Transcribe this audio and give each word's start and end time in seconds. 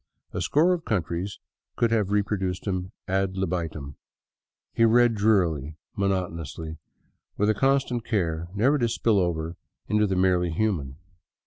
A 0.33 0.41
score 0.41 0.73
of 0.73 0.83
countries 0.83 1.39
could 1.75 1.91
have 1.91 2.09
reproduced 2.09 2.65
him 2.65 2.91
ad 3.07 3.37
libitum. 3.37 3.97
He 4.73 4.83
read 4.83 5.13
drearily, 5.13 5.75
monotonously, 5.95 6.79
with 7.37 7.55
constant 7.55 8.03
care 8.03 8.47
never 8.55 8.79
to 8.79 8.89
spill 8.89 9.19
over 9.19 9.57
into 9.87 10.07
the 10.07 10.15
merely 10.15 10.49
human. 10.49 10.95